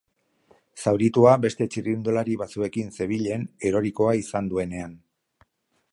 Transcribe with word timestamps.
Zauritua 0.83 1.33
beste 1.43 1.67
txirrindulari 1.75 2.39
batzuekin 2.43 2.89
zebilen 2.97 3.45
erorikoa 3.71 4.17
izan 4.25 4.51
duenean. 4.55 5.01